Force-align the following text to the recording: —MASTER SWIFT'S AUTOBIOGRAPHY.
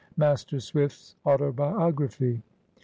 —MASTER 0.17 0.59
SWIFT'S 0.59 1.15
AUTOBIOGRAPHY. 1.27 2.41